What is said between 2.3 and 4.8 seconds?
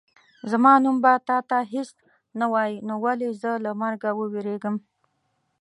نه وایي نو ولې زه له مرګه ووېرېږم.